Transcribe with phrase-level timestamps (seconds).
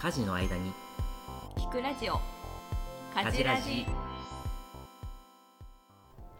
[0.00, 0.72] 家事の間に。
[1.56, 2.20] 聞くラジオ。
[3.14, 3.86] 家事ラジ。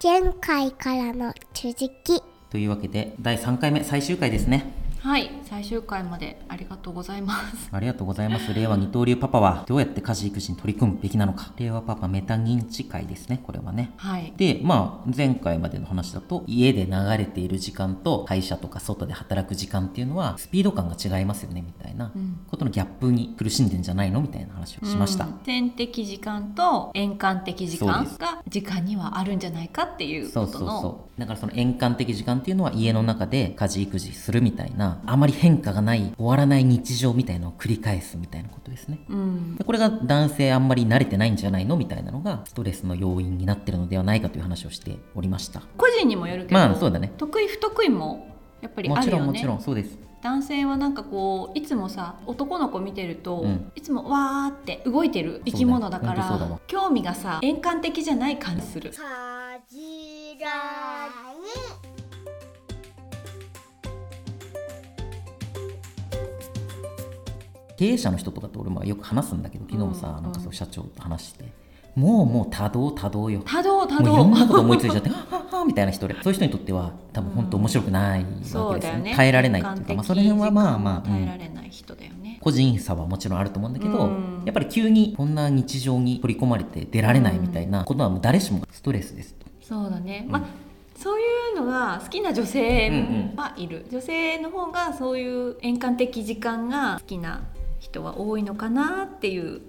[0.02, 2.22] 前回からの続き。
[2.50, 7.68] というわけで第3回目最終回ですねはい最終回までありがとうございます。
[7.70, 8.52] ありがとうございます。
[8.52, 11.52] 令和二刀流パパはどうやって家事育児に取り組むべきなのか。
[11.56, 13.92] 令和パパメタ認知会ですねこれはね。
[13.96, 14.32] はい。
[14.36, 22.12] でまあ前回までの話だと家で流れている時間と会社とか外で働く時間っていうのはスピード感が違いますよねみたいな。
[22.14, 22.40] うん。
[22.48, 24.20] ことのギャップに苦しんでんじゃないの？
[24.20, 25.32] みたいな話をしました、うん。
[25.44, 31.20] 点滴時間と円環的時間が時間にはあるんじゃないかっていうそうそうことのそう。
[31.20, 39.00] だからその円環的時間っていうのは家の中で家事育児するみたいなあまり変化がない終わらない日常みたいのを繰り返すみたいなことですね。
[39.08, 39.56] うん。
[39.56, 45.62] でこれが男性あんまり慣れてないんじゃないのみたいなのがストレスの要因になってるのではないかという話をしておりました。
[45.76, 47.12] 個人にもよるけど、まあそうだね。
[47.16, 49.16] 得意不得意もやっぱりもあるよね。
[49.16, 49.98] ちろんもちろんそうです。
[50.20, 53.70] 男性はなんかこういつもさ男の子見てると、うん。
[53.76, 58.92] いつもわーって動いてる生き物だから興味がさ円環的じゃない感じする
[67.78, 71.46] 経営者の人とかと俺もよく話すんだけど昨日さ、うんなんかそう社長と話して。
[71.94, 73.42] もうもう多動多動よ。
[73.44, 79.14] 多動多もういろんな動こと思いついちゃってはっはみたいな人でそういう人にとっては多分本当面白くないわけですよね,、ね。
[79.16, 84.42] 耐えられないっていうか、まあ、その辺はまあまあ、耐えうんられない人だよね、個人差はもちろんあると思うんだけど、うん。
[84.44, 89.46] やっぱり急にこんな日常に取り込まれて出られないみたいなことはもう誰しもがストレスですと。
[89.60, 90.32] そうだね、うん。
[90.32, 90.42] まあ
[90.94, 91.24] そうい
[91.56, 92.90] うのが好きな女性
[93.36, 97.42] はいる、女性の方がそういう円環的時間が好きな
[97.80, 99.60] 人は多いのかなっていう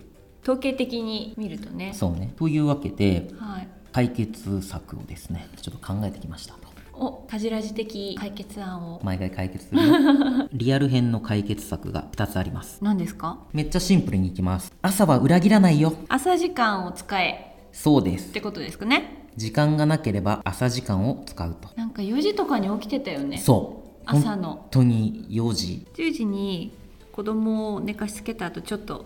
[0.44, 1.92] 統計的に見るとね。
[1.94, 2.34] そうね。
[2.38, 3.68] というわけではい。
[3.92, 6.54] 解決策をですねちょっと考えてきました。
[6.54, 6.60] と。
[6.94, 9.00] おカジラジ的解決案を。
[9.04, 9.82] 毎回解決する
[10.54, 12.80] リアル編の解決策が2つあります。
[12.84, 13.40] 何ですか？
[13.54, 14.74] めっちゃシンプルにいきます。
[14.82, 15.94] 朝は裏切らないよ。
[16.08, 17.56] 朝時間を使え。
[17.72, 18.30] そうです。
[18.30, 19.28] ってことですかね。
[19.38, 21.70] 時間がなければ朝時間を使うと。
[21.76, 23.38] なんか4時とかに起きてたよね。
[23.38, 24.10] そう。
[24.12, 24.68] 本朝の。
[24.72, 25.88] 当に4時。
[25.96, 26.74] 10時に
[27.20, 29.06] 子供を寝かしつけた後ちょっと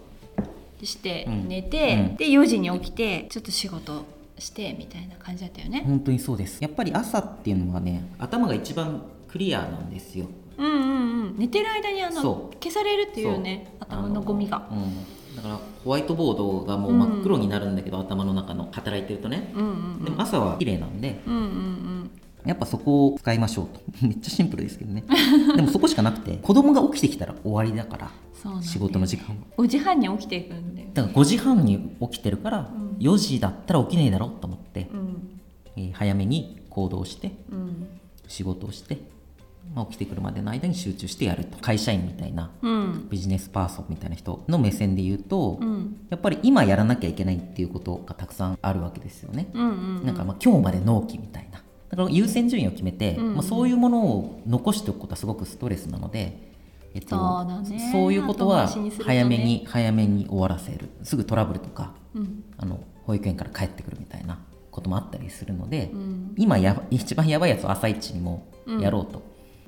[0.84, 1.47] してうん。
[1.47, 2.16] 寝て、うん。
[2.16, 4.06] で4時に起きてちょっと仕事
[4.38, 5.81] してみたいな感じだったよね。
[5.84, 6.62] 本当にそうです。
[6.62, 10.28] やっぱり朝っていうのはね頭が一番クリアなんですよ。
[10.59, 10.84] うんうんう
[11.31, 11.35] ん。
[11.40, 14.68] 寝てる間にあの消されるっていうね頭のゴミが。
[14.72, 18.69] うん、だからホワイトボードがもう真っ黒になるんだけど、頭の中の。
[18.72, 20.03] 働いてるとね、うんうん。
[20.03, 21.19] でも朝は綺麗なんで。
[21.25, 22.12] うんうんうん
[22.45, 23.81] やっぱそこを使いましょうと。
[24.05, 25.03] めっちゃシンプルですけどね。
[25.55, 29.35] でもそこしかなくて子供が起きてきたら終わりだからそうなんだよ仕事の時間は。
[29.57, 30.87] 5時半に起きていくんだよ。
[30.93, 32.97] だから5時半に起きてるからうん。
[32.99, 35.29] 4時だったら起きねえだろと思って、うん。
[35.75, 37.87] えー早めに行動してうん。
[38.27, 38.99] 仕事をして、
[39.75, 41.57] まあ、起きてくるまでの間に集中してやると。
[41.59, 43.07] 会社員みたいなうん。
[43.09, 45.95] ビジネスパーソンみたいな人の目線で言うと、うん。
[46.09, 49.49] やっぱり今やらなきゃいけないっていうことがたくさんあるわけですよね。
[49.53, 50.05] うんうん。
[50.05, 51.62] なんかまあ今日まで納期みたいな。
[51.95, 53.33] だから優先順位を決めて、うんうん。
[53.35, 56.51] まあ、そういうものを残しておくことはすごくストレスなので、
[56.95, 58.67] えっと、そうそういうことは
[59.03, 60.89] 早めに早めに終わらせる。
[61.03, 62.43] すぐトラブルとかうん。
[62.57, 64.39] あの保育園から帰ってくるみたいな
[64.71, 66.33] こともあったりするので、うん。
[66.35, 68.47] 今やば一番やばいやつを朝一にも
[68.79, 69.21] やろうと、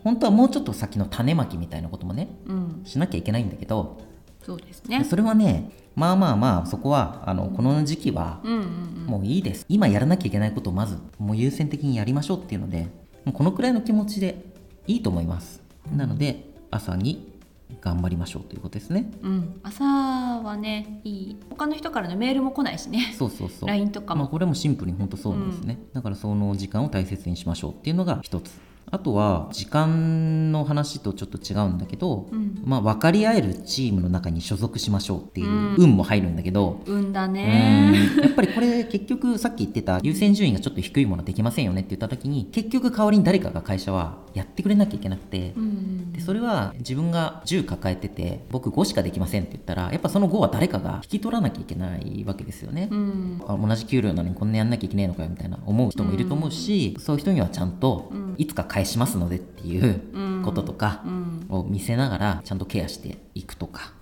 [0.03, 2.81] 本当はもうちょっと先の種まきみたいなこともねうん。
[2.85, 4.01] しなきゃいけないんだけど、
[4.45, 5.03] そうですね。
[5.03, 9.05] それはねまあまあまあそこはあのこの時期はうんうんうん。
[9.07, 9.65] もういいです。
[9.69, 12.87] 今やらなきゃいけないことをまずもう優先的にやりましょうっていうので
[13.33, 14.43] このくらいの気持ちで
[14.87, 15.61] いいと思います。
[15.95, 17.33] なので朝に
[17.81, 19.11] 頑張りましょうということですね。
[19.23, 21.37] うん、朝はねいい。
[21.49, 23.13] 他の人からのメールも来ないしね。
[23.17, 23.69] そうそうそう。
[23.69, 28.51] LINE とかも、まあ、これもシンプルに本当そうなんですね、だからその時間を大切にしましょうっていうのが一つ
[28.91, 32.61] あとは時間の話とちょっと違うんだけど、うん。
[32.63, 35.75] まあ、分かり合えるチームの中に所属しましょうっていううん。
[35.77, 37.93] 運も入るんだけど、運だうねん。
[38.21, 52.87] やっぱりこれ結局さっき言ってた優先順位がちょっと低いものできませんよねって言った時に結局代わりに誰かが会社はやってくれなきゃいけなくて、うんでそれは自分が10抱えてて僕5しかできませんって言ったらやっぱその5は誰かが引き取らなきゃいけないわけですよね。
[52.91, 53.41] うん。
[53.47, 58.35] あ同じ給料なのにこんなやんなきゃいけないのかよみたいな思う人もいると思うし、そういう人にはちゃんとうん。
[58.37, 60.41] いつか返しますのでっていううん。
[60.43, 61.45] こととかうん。
[61.49, 63.93] を見せながらちゃんとケアしていくとか、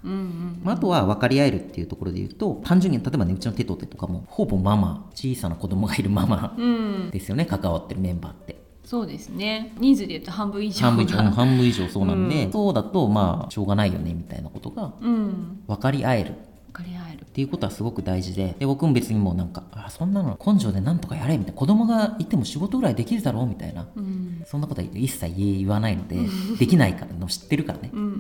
[0.64, 7.10] まあ、あとは分かり合えるっていうところで言うと単純に例えばねうちの手と手とかもほぼママ小さな子供がいるママうん。
[7.12, 8.62] ですよね関わってるメンバーって。
[8.84, 9.74] そうですね。
[9.80, 10.82] 人数で言うと半分以上。
[10.82, 11.18] が半分以上。
[11.20, 12.52] う ん半分以上そうなんで、うん。
[12.52, 15.62] そうだとまあしょうがないよねみたいなことがうん。
[15.68, 16.36] 分かり合える分
[16.74, 17.22] かり合える。
[17.22, 21.60] っていうことはすごく大事でで僕も別にもうなんかあそんなの根性でなんとかやれみたいな。
[21.60, 23.88] 子供がいても仕事ぐらいできるだろうみたいな。
[23.96, 24.44] うん。
[24.46, 26.18] そんなことは一切言わないので
[26.60, 28.20] できないからの知ってるからね、うんうんうんう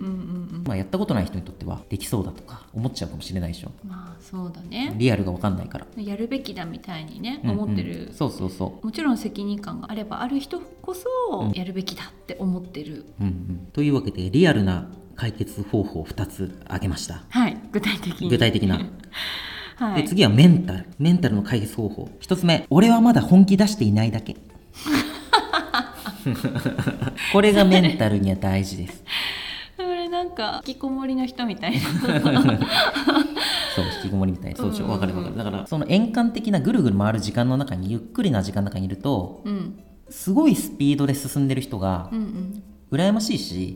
[0.60, 0.64] ん。
[0.66, 3.72] まあ、やったことない人にとってはできそうだとか思っちゃうかもしれないでしょ。
[3.86, 4.94] まあそうだね。
[4.98, 7.60] リアルが分かんないから、やるべきだみたいにねうんうん。
[7.60, 11.08] 思ってる、そうそうそもちろん責任感があればある人こそ
[11.40, 11.52] うん。
[11.52, 17.24] やるべきだって思ってる、う、うんうん、というわけでリアルな解決方法を2つ挙げました。
[17.30, 18.30] はい具体的に。
[18.30, 18.80] 具体的な。
[19.78, 20.04] はい。
[20.04, 20.86] で次はメンタル。
[21.00, 22.10] メンタルの解決方法。
[22.22, 22.66] 1つ目。
[22.70, 24.36] 俺はまだ本気出していないだけ。
[27.34, 29.04] これがメンタルには大事です。
[29.78, 31.80] これなんか引きこもりの人みたいな。
[33.76, 34.56] そう引きこもりみたい。
[34.56, 34.86] そうでしょ。
[34.86, 35.00] うんうんうん。
[35.02, 35.38] 分かる分かる。
[35.38, 39.80] だからその円環的なぐるぐる回る時間の中にゆっくりな時間の中にいるとうん。
[40.10, 42.64] すごいスピードで進んでる人がうんうん
[42.94, 43.70] 羨ましいし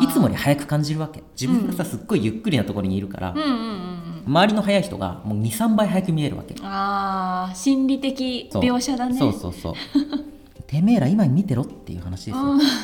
[0.00, 1.22] いつもより早く感じるわけ。
[1.40, 3.36] 自分がさすっごいゆっくりなところにいるからうん。
[3.36, 6.56] うんうんうん周りの速い人がもう23倍早く見えるわけ。
[6.60, 9.16] あー心理的描写だね。
[9.16, 9.32] そう。
[9.32, 9.74] そうそう
[10.66, 12.36] てめえら今見てろっていう話ですよ。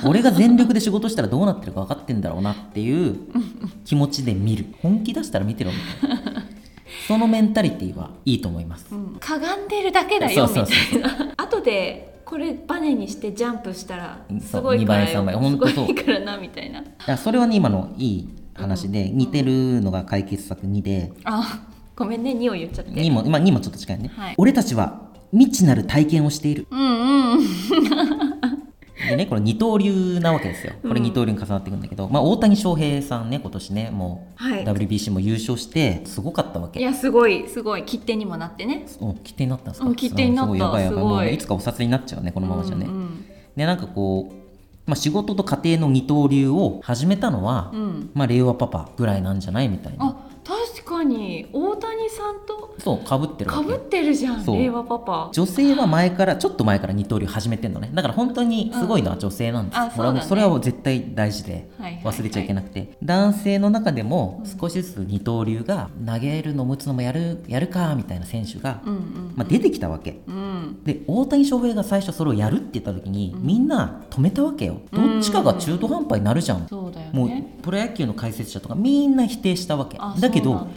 [0.05, 3.17] 俺が全力で仕事したらどうなってるか分かってんだろうなっていう
[3.85, 4.67] 気持ちで見る。
[4.83, 6.43] 本気出したら見てろみたいな。
[7.09, 8.87] そのメンタリティはいいと思います。
[8.93, 9.17] うん。
[9.19, 11.35] かがんでるだけだよみたそうそういな。
[11.37, 15.35] 後でこれバネにしてジャンプしたらうんすごいからそう二倍三倍。
[15.35, 15.91] よほんとそう。
[15.91, 16.83] いからなみたいな。
[17.07, 21.13] だそれはね今のいい話で、似てるのが解決策2で。
[21.25, 21.61] あ
[21.95, 22.31] ごめんね。
[22.33, 24.35] 2を言っちゃって2も,、まあ、2もちょっと近いね、はい。
[24.39, 26.67] 俺たちは未知なる体験をしている。
[26.71, 27.39] うんうん
[29.13, 30.73] でねこれ二刀流なわけですよ。
[30.83, 34.65] これ二刀流に重なっていくんだけど、まあ、大谷翔平さんね今年ねもうはい。
[34.65, 36.81] WBC も優勝してすごかったわけ。
[36.81, 37.85] いやすごいすごい。
[37.85, 38.87] 切手にもなってね。
[39.01, 39.89] お切手になったんですか？
[39.89, 40.53] うん切手になった。
[40.53, 41.01] すごいやばいやばい。
[41.01, 41.05] い。
[41.05, 43.25] もういつかお札になっちゃうねこのままじゃね、うん
[43.57, 44.35] でなんかこう、
[44.87, 48.11] まあ、仕事と家庭の二刀流を始めたのは、うん、うん。
[48.15, 50.07] まあ、令和パパぐらいなんじゃないみたいな。
[50.07, 50.32] あ
[50.85, 55.31] 確かに大谷さんとそうかぶってるかぶってるじゃん令和パパ。
[55.33, 57.91] 女性は前からちょっと前から二刀流始めてんのね。
[57.95, 59.97] だから本当にすごいのは女性なんです、うんあそね。
[59.97, 62.15] これはもうそれは絶対大事ではいはいはい。
[62.15, 70.23] 忘れちゃいけなくて、男性の中でも少しずつ二刀流が投げるのも打つのもやるやるかみたいな選手が、うんうんまあ、出てきたわけ。
[70.27, 70.52] うん
[70.85, 74.81] で大谷翔平が最初それをやるって言った時に、みんな止めたわけよ。
[74.93, 79.97] どっちかが中途半端になるじゃん、そうだよもうねプロ野球の解説者とかみんな否定したわけ。
[80.01, 80.69] あだけど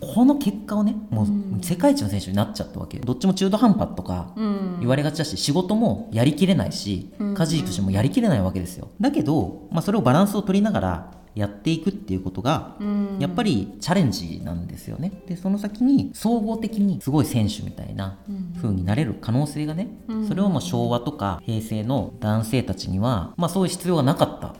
[0.00, 1.60] この結果をねもううん。
[1.62, 3.04] 世界一の選手になっちゃったわけよ。
[3.04, 4.76] どっちも中途半端とかうん。
[4.80, 7.34] 言われがちだし仕事もやりきれないしうん。
[7.34, 8.88] 家事としてもやりきれないわけですよ。
[9.00, 13.16] だけど、まあ、それをバランスを取りながらやっていくっていうことがうん。
[13.18, 15.12] やっぱりチャレンジなんですよね。
[15.26, 18.52] でその先に総合的にすごい選手みたいなうん。
[18.60, 20.28] 風になれる可能性がねうん。
[20.28, 24.54] それをもう昭和とか平成の男性たちにはまあそういう必要がなかった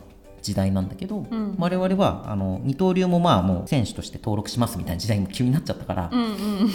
[0.45, 1.55] 時代なんだけど、うん。
[1.57, 6.25] 我々はあの二刀流もまあもう選手として登録しますみたいな時代も急になっちゃったから、うんう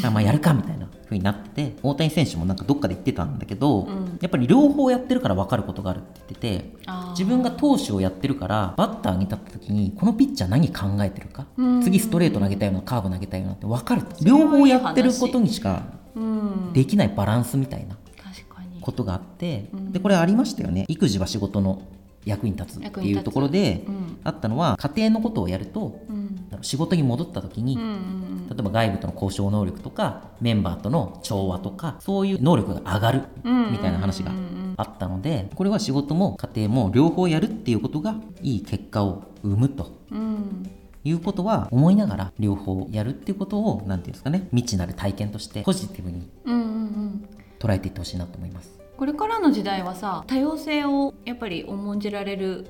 [0.02, 0.04] ん。
[0.04, 4.18] あまあやるかみたいな風になってて大谷選手もなんかどっかで言ってたんだけど、うん。
[4.20, 6.74] やっぱり両方やってるから分かることがあるって言ってて
[7.10, 11.82] 自分が投手をやってるからバッターに立った時にこのピッチャー何考えてるかうん。
[11.82, 15.84] 次ストレート投げたようなカーブ投げたようなって分かる両方やってることにしか
[16.16, 16.72] うん。
[16.72, 17.96] できないバランスみたいな
[18.80, 20.84] ことがあって、うんでこれありましたよね。
[20.88, 21.82] 育児は仕事の
[22.24, 24.18] 役に立つっていうところでうん。
[24.24, 26.46] あったのは家庭のことをやるとうん。
[26.62, 39.92] 仕事に戻った時に、うんうん例えば外部との交渉能力とかメンバーとの調和とかそういう能力が上がるうんみたいな話がうんうんうんあったのでこれは仕事も家庭も両方やるっていうことがいい結果を生むと。
[40.10, 40.68] うん。
[41.04, 47.28] いうことは思いながら両方やるっていうことを何ていうんですかね未知なる体験としてポジティブにうんうんうん。
[47.58, 48.79] 捉えていってほしいなと思います。
[49.00, 52.66] これからの時代はさ多様性をやっぱり重んじられる、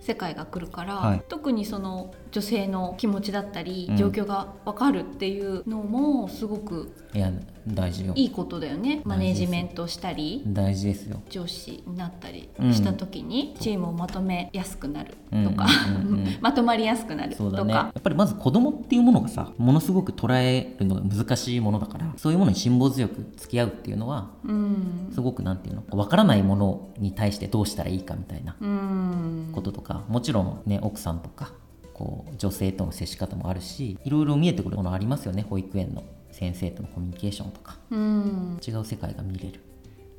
[0.00, 1.22] 世界が来るから、はい。
[1.28, 3.96] 特にその女性の気持ちだったり、うん。
[3.96, 7.30] 状況が分かるっていうのもすごくいや
[7.66, 8.12] 大事よ。
[8.14, 9.00] いいことだよね。
[9.04, 11.20] マネジメントしたり大事ですよ。
[11.30, 12.72] 上司になったりうん。
[12.74, 17.42] した時にチームをまとめやすくなるうんとか、うんうんうん まとまりやすくなるとか。
[17.44, 17.72] そうだね。
[17.72, 25.08] やっぱりまず子供っていうものがさものすごく捉えるのが難しいものだからそういうものに辛抱強く付き合うっていうのはうん。
[25.12, 25.82] すごくなんていうの？
[25.90, 29.48] 分からないものに対してどうしたらいいかみたいなうん。
[29.52, 31.52] こととかもちろんね奥さんとか
[31.94, 36.04] こう女性との接し方もあるしいろいろ見えてくるものありますよね保育園の
[36.36, 37.78] 先生とのコミュニケーションとか。
[37.90, 38.60] うん。
[38.66, 39.60] 違う世界が見れる。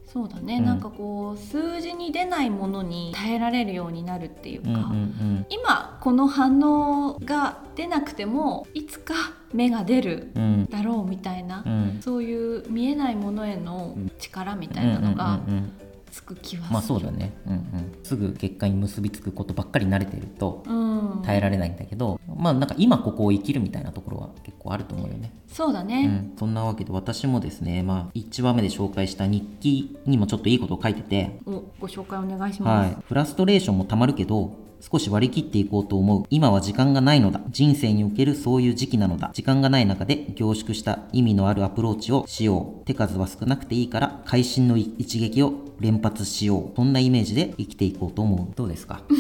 [0.06, 0.66] そうだね、うん。
[0.66, 5.46] なんかこう数字に出ないものに耐えられるようになるっていうか、うんうんうん。
[5.50, 9.14] 今この反応が出なくてもいつか
[9.54, 10.66] 芽が出るうん。
[10.66, 12.02] だろうみたいな、うん。
[12.02, 15.72] そういう見えないものへの力みたいなのがうんうんうん
[16.18, 21.22] つく気はするまあそうだね、うんうん、すぐ結果に結びつくことばっかり慣れてるとうん。
[21.24, 25.34] 耐えられないんだけど、まあなんか今ここを生きるみたいなところは結構あると思うよね。
[25.50, 36.24] うそうだね、ん、そんなわけで私もですね、まあ、1話目で紹介した日記にもちょっといいことを書いてて、おご紹介お願いしまはい、フラストレーションもたまるけど少し割り切っていこうと思う。
[36.30, 37.42] 今は時間がないのだ。
[37.50, 39.32] 人生におけるそういう時期なのだ。
[39.34, 42.86] 時間がない中で凝縮した意味のあるアプローチをしよう。
[42.86, 46.76] 手数は少なくていいから会心の一撃を連発しよう。
[46.76, 48.54] そんなイメージで生きていこうと思う。
[48.56, 49.02] どうですか？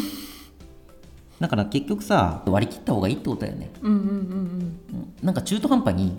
[1.40, 3.70] だから結局さ割り切った方がいいってことだよね。
[3.76, 4.78] すうんうんうんうん。
[5.22, 6.14] なんか中途半端に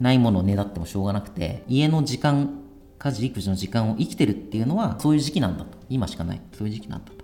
[0.00, 2.48] ないものをねだってもしょうがなくて家の時間
[2.98, 5.76] 家事育児の時間を生きてるっていうのはそういう時期なんだと。
[5.90, 6.40] 今しかない。
[6.56, 7.21] そういう時期なんだと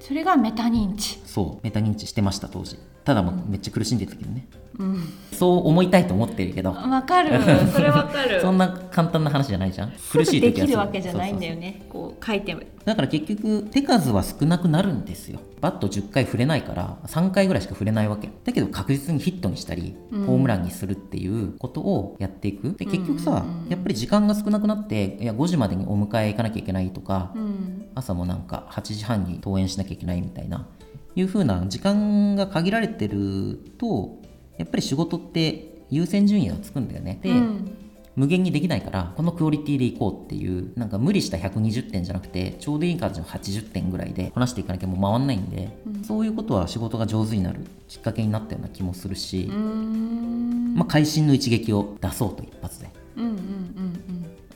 [0.00, 1.20] それがメタ認知。
[1.24, 2.78] そうメタ認知してました当時。
[3.04, 4.48] ただもうめっちゃ苦しんでたけどね。
[4.78, 5.08] うん。
[5.32, 6.72] そう思いたいと思ってるけど。
[6.72, 7.30] わかる。
[7.72, 8.40] それわかる。
[8.40, 9.92] そんな簡単な話じゃないじゃん。
[9.96, 11.82] すぐできるわすけじゃないんだよね。
[11.88, 18.30] こう書いてだから結局手数は少なくなるんですよバット10回振れないから3回ぐらいしか振れないわけ。
[18.44, 20.24] だけど確実にヒットにしたり、うん。
[20.26, 22.74] ホームランにするっていうことをやっていく。
[22.74, 27.86] で結局さ、うんやっぱり時間が少なくなっていや5時までにお迎え行かなきゃいけないとか、うん。
[27.94, 30.66] 朝もなんか8時半に登園しなきゃいけないみたいな
[31.14, 34.18] いう風な時間が限られてると
[34.58, 37.18] やっぱり仕事って優先順位がつくんだよね。
[37.22, 37.76] で、うん
[38.16, 46.04] 無限にできないからこのクオリティでいこうっていうなんか無理した120点じゃなくてちょうどいい感じの80点ぐらいでこなしていかなきゃもう回んないんで、うん。
[46.04, 50.74] そういうことは仕事が上手になるきっかけになったような気もするしう、ん。
[50.76, 52.90] まあ、会心の一撃を出そうと一発で。
[53.16, 53.40] うんうんうん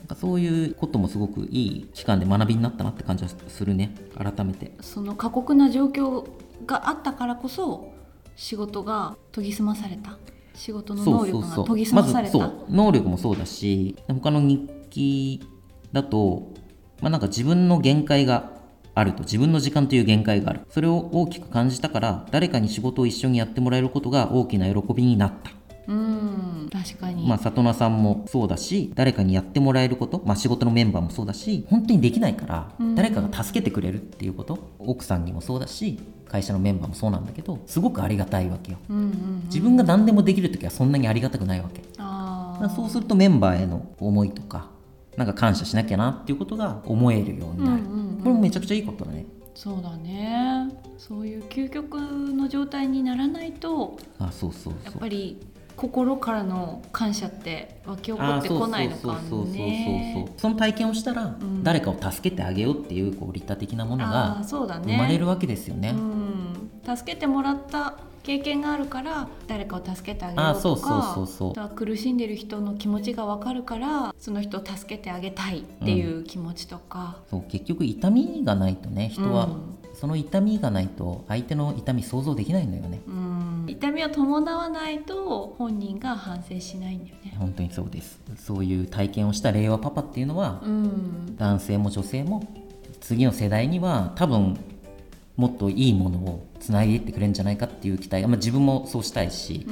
[0.05, 3.95] なんかそういうこともすごくいい期間で学びになったなって感じはするね。
[4.15, 4.67] 改めて。
[4.67, 6.27] うんその過酷な状況
[6.67, 7.91] があったからこそ
[8.35, 10.17] 仕事が研ぎ澄まされた
[10.55, 12.37] 仕事の能力が研ぎ澄まされた。
[12.37, 15.43] まずそう能力もそうだし他の日記
[15.91, 16.53] だと、
[17.01, 18.51] まあ、なんか自分の限界が
[18.93, 20.61] あると自分の時間という限界がある。
[20.69, 25.51] それを大きく感じたから誰かに仕事を一緒にやってもらえることが大きな喜びになった
[25.87, 26.69] うん。
[26.71, 32.95] 確かに、まあ里奈さんもそうだし誰かにやってもらえること、まあ、仕事のメンバーもそうだし本当にできないからうん。
[32.95, 38.77] 誰かが助けてくれるっていうこと、奥さんにもそうだし会社のメンバーもそうなんだけどすごくありがたいわけよ。
[38.89, 41.81] うんうんうん、自分が何でもできる時はそんなにありがたくないわけ。
[42.75, 44.69] そうするとメンバーへの思いとか
[45.17, 48.17] なんか感謝しなきゃなっていうことが思えるようになる、うんうんうん。
[48.17, 49.25] これもめちゃくちゃいいことだね。
[49.53, 50.69] そうだね。
[50.97, 54.73] そういう究極の状態にならないとあそうそう。
[54.83, 55.37] やっぱり
[55.75, 60.33] 心からの感謝って湧き起こってこないのかそうそうそうそうね。
[60.37, 64.93] その体験をしたら、ん誰かを助けてあげようっていうこう利他的なものあがーそうだね。
[64.93, 65.89] 生まれるわけですよね。
[65.89, 71.51] うん、助けてもらった経験があるから誰かを助けてあげようとかあそうそうそうそう。
[71.51, 83.01] あとは苦しんでる人の気持ちが分かるからその人を助けてあげたいっていう気持ちとか、そう結局痛みがないとね人は、うんその痛みがないと相手の痛み想像できないのよね。
[83.07, 83.65] うん。
[83.67, 87.35] 痛みを伴わないと本人が反省しないんだよね。
[87.39, 88.19] 本当にそうです。
[88.35, 91.35] そういう体験をした令和パパっていうのは、うん。
[91.37, 92.47] 男性も女性も
[92.99, 94.57] 次の世代には多分
[95.37, 99.67] もっといいものをつないでいってくれるんじゃないかっていう期待、まあ、自分もそうしたいし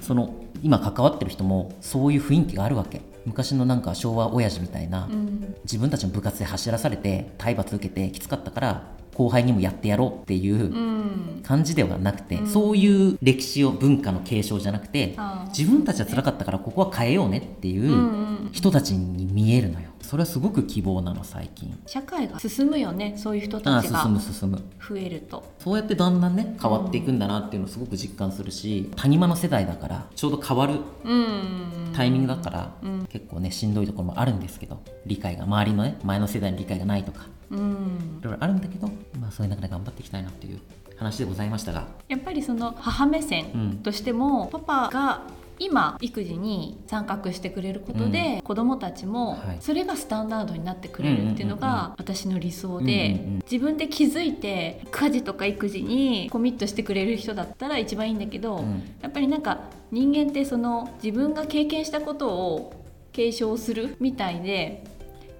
[0.00, 3.00] その今関わってる人もそういう雰囲気があるわけ。
[3.26, 5.56] 昔のなんか昭和親父みたいな、うんうん。
[5.64, 11.40] 自分たちの部活で走らされて体罰受けてきつかったから後輩にもやってやろうっていううん。
[11.42, 12.46] 感じではなくて、うん。
[12.46, 18.48] そういう歴史を文化の継承じゃなくてあー自分たちは辛かったからここは変えようねっていうんううん。
[18.52, 19.88] 人たちに見えるのよ。
[20.00, 21.78] それはすごく希望なの最近。
[21.86, 24.00] 社会が進むよねそういう人あたちが。
[24.00, 24.62] あ進む進む。
[24.88, 25.44] 増えると。
[25.58, 30.74] そうやってだんだんね変わっていくんだなっていうのをすごく実感するし谷間の世代だからちょうど変わる
[31.04, 31.92] うん。
[31.94, 33.06] タイミングだから、うん。
[33.06, 38.18] 結構ねしんどいところもあるんですけど理解が周りのね前の世代の理解がないとかうん。
[38.20, 38.88] いろいろあるんだけど、
[39.20, 40.60] まあ、そういう中で頑張っていきたいなっていう
[40.96, 41.86] 話でございましたが。
[42.08, 45.22] やっぱりその母目線としても、パパが
[45.58, 49.56] 今育児に参画してくれることで、子どもたちもはい。
[49.60, 53.42] それがスタンダードになってくれるっていうのうんうんうんが私の理想で、うんうんうん。
[53.50, 58.82] 自分で気づいて家事とか育児にコミットしてくれる人だったら一番いいんだけど、うん。
[59.02, 64.84] やっぱりなんか人間ってその自分が経験したことを継承するみたいで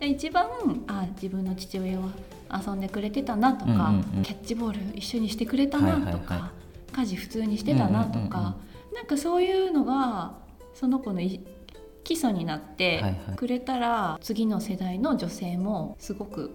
[0.01, 0.47] で一番
[0.89, 2.09] あ自分の父親は
[2.67, 4.23] 遊んでくれてたなとか、うんうんうん。
[4.23, 6.51] キャッチボール一緒にしてくれたなとか、はいはいは
[6.93, 8.95] 家事普通にしてたなとか、うんうんうん。
[8.95, 10.35] なんかそういうのが
[10.75, 11.41] その子のい
[12.03, 13.37] 基礎になってはいはい。
[13.37, 16.51] くれたら、次の世代の女性もすごく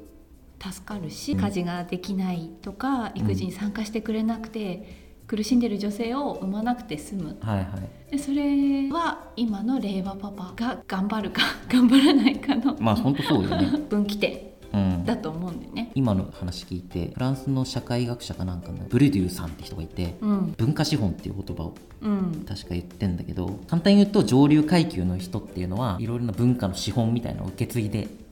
[0.60, 1.40] 助かるし、うん。
[1.40, 5.05] 家事ができないとか育児に参加してくれなくて、
[5.36, 7.38] 苦しんでる女性を産まなくて済む。
[7.42, 8.12] はいはい。
[8.12, 13.80] でそれは今の令和パパが頑張るか 頑張らないかのまあ本当そうよね。
[13.90, 14.40] 分岐点
[14.74, 15.06] うん。
[15.06, 15.92] だと思うんだよね。
[15.94, 20.54] 今の話聞いてフランスの社会学者かなんかのブルデューさんって人がいて、うん。
[20.58, 22.46] 文化資本っていう言葉をうん。
[22.48, 28.25] 確か言ってんだけど簡単に言うと上流階級の人っていうのはいろいろな文化の資本みたいなのを受け継いでうんうん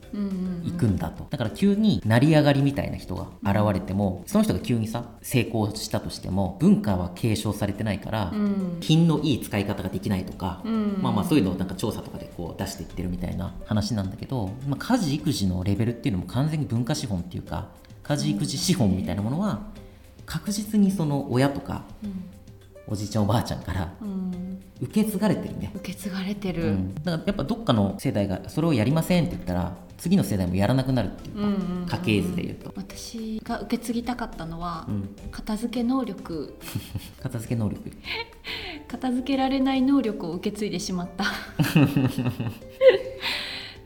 [0.64, 1.26] いくんだと。
[1.30, 8.78] だから急に成り上がりみたいな人が現れてもその人が急にさ成功したとしても文化は継承されてないから、うん。
[8.80, 10.98] 品のいい使い方ができないとか、うん。
[11.00, 17.68] まあまあそういうのをなんか調査とかでこう出していってるみたいな話なんだけど、まあ、家事育児のレベルっていうのも完全に文化資本っていうか
[18.02, 19.62] 家事育児資本みたいなものは
[20.26, 22.24] 確実にその親とかうん。
[22.86, 24.60] おじいちゃんおばあちゃんからうん。
[24.80, 26.64] 受け継がれてるね、受け継がれてる。
[26.64, 36.54] うん、だからやっぱどっかの世代がそれをやりませんって言ったら次の世代もやらなくなるっていうか、うんうんうん家系図でいうと、私が受け継ぎたかったのは、うん、片付け能力。
[37.22, 37.92] 片付け能力。
[38.88, 41.24] 片付けられない能力を受け継いでしまった。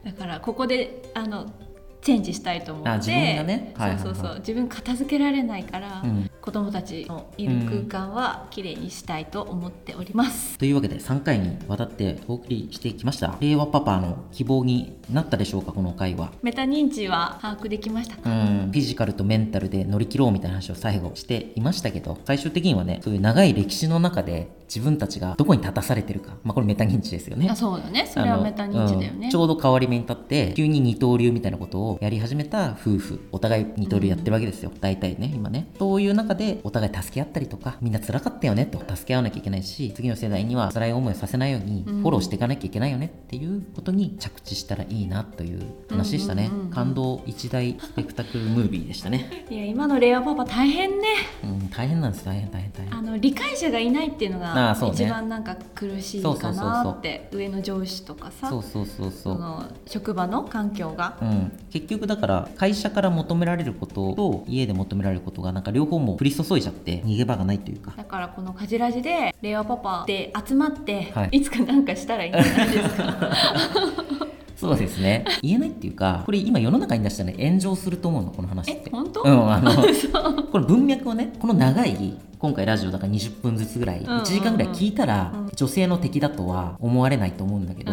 [0.04, 1.52] だからここであの
[2.00, 2.90] チェンジしたいと思って。
[2.90, 3.74] あ自分がね。
[3.76, 4.38] そうそうそう。
[4.38, 6.30] 自分片付けられないから、うん。
[6.48, 13.36] 子供たちのいる空間はきれいにしたいと思っております、というわけで3回にわたってお送りしてきました。
[13.40, 18.16] 令和パパの希望になったでしょうかこの回はメタ認知は把握できました。
[18.16, 18.70] か、うん。
[18.72, 27.48] フィジカルとメンタルで乗り切ろうみたいな話を最後していましたけど最終的にはねそういう長い歴史の中で自分たちがどこに立たされてるか、まあ、これメタ認知ですよね。
[27.50, 28.06] あそうだね。
[28.06, 29.30] それはメタ認知だよね。
[29.30, 35.68] ちょうど変わり目に立って急に二刀流みたいなことをやり始めた夫婦お互い二刀流やってるわけですよ、大体ね今ね。
[35.78, 38.78] そういう中でお互い助け合ったりとかみんな辛かったよねと。
[38.78, 46.70] 助け合わなきゃいけないし次の世代には辛い思いをさせないようにフォローしていかなきゃいけないよねっていうことに着地したらいいなという話でしたね、うんうんうんうん。
[46.70, 51.06] 感動一大スペクタクルムービーでしたね、いや今のレアパパ大変ね。
[51.44, 52.24] うん、大変なんです。
[52.24, 52.94] 大変大変大変。
[52.94, 56.64] あの理解者がいないっていうのあが一番なんか苦しいそうそうかそうそう。
[56.64, 61.18] なって上の上司とかさそうそうそうそそうの職場の環境が。
[61.20, 67.92] うん、結局だから会社から求められることと家で求められることがなんか両方も降り注いじゃって逃げ場がないというか。
[67.96, 73.32] だからこのカジラジで令和パパで集まって、はいい、つかなんかしたらいいんじゃないですか。
[74.56, 75.24] そうですね。
[75.40, 78.82] 言えないっていうかこれ今世の中に出したら、ね、炎上すると思うのこの話って。
[78.86, 79.72] え本当、うんあの
[80.50, 84.22] この文脈をねこの長い今回ラジオだから20分ずつぐらい、んうんうん。
[84.22, 87.92] 1時間ぐらい聞いたら、女性の敵だとは思われないと思うんだけど、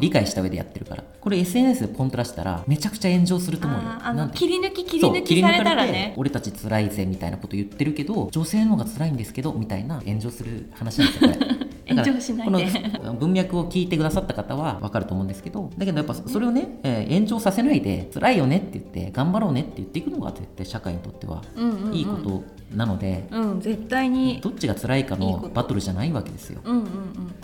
[0.00, 1.04] 理解した上でやってるから。
[1.20, 3.88] これ SNS でポンと出したらめちゃくちゃ炎上すると思うよ。
[4.02, 6.14] あの切り抜き切り抜きされたらね。
[6.16, 11.46] 俺たち辛いぜみたいなこと言ってるけど女性の方が辛いんですけどみたいな炎上する話なんですよこれ
[11.90, 12.70] 炎上しないで。
[12.98, 21.94] この文脈を聞いてくださった方は分かると思うんですけどだけどやっぱそれをね、えー炎上させないで辛いよねって言って頑張ろうねって言っていくのが絶対社会にとってはうんうんうん。
[21.94, 22.42] いいこと
[22.74, 24.40] なので、うん絶対に。
[24.40, 26.60] どっちが辛いかのバトルじゃないわけですよ。
[26.64, 26.86] うんうんう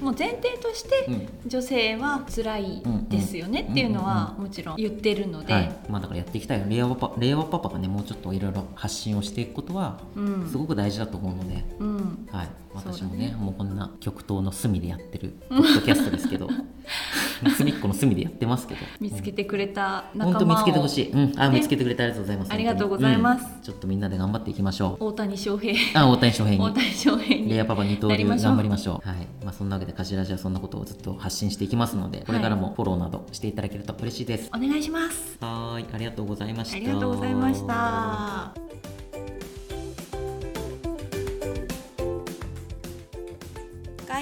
[0.03, 0.05] ん。
[0.05, 1.49] もう前提としてうん。
[1.49, 5.77] 女性は辛いですよねっていうのはもちろん言ってるので、はい。
[5.89, 10.49] まあ、だからやっていきたい令和パパ令和パパがねもうちょっといろいろ発信をしていくことはうん。
[10.49, 12.29] すごく大事だと思うので、うん。
[12.31, 13.35] はい、私もね。
[13.39, 16.49] もうこんな極東の隅でやってるポッドキャストですけど
[17.57, 18.81] 隅っこの隅でやってますけど。
[19.01, 20.33] 見つけてくれた仲間を。
[20.33, 21.59] 本当見つけてほしい、うん、あ、ね。
[21.59, 23.45] 見つけてくれてありがとうございますありがとうございます。
[23.57, 23.63] うん。
[23.63, 25.05] ちょっとみんなで頑張っていきましょう。
[25.07, 26.01] 大谷翔平。
[26.01, 26.63] あ大谷翔平に。
[26.63, 27.49] 大谷翔平に。
[27.51, 29.09] レアパパ二刀流頑張りましょう。
[29.09, 29.27] はい。
[29.45, 34.51] まあそんなわけでカジラジはそんなことをずっと発信していきますのでこれからもフォローなどしていただけると嬉しいです。
[34.55, 35.37] お願いします。
[35.41, 35.87] はーい。
[35.93, 36.77] ありがとうございました。
[36.77, 38.66] ありがとうございました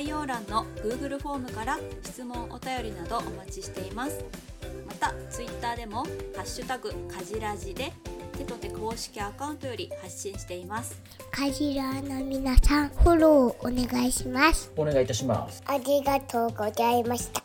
[0.05, 4.23] 概要欄の Google フォームから質問お便りなどお待ちしています。
[4.87, 6.05] また Twitter でも
[6.37, 7.91] 「ハッシュタグかじらじ」で
[8.37, 11.01] 手と手公式アカウントより発信しています。
[11.31, 14.71] カジラの皆さんフォローお願いします。
[14.77, 15.63] お願いいたします。
[15.65, 17.44] ありがとうございました